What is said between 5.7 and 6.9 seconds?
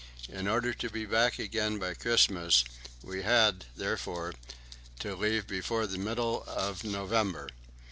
the middle of